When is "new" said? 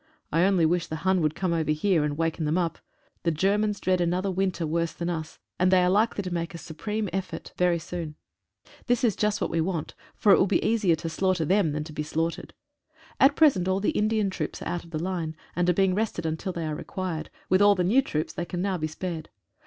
17.83-18.01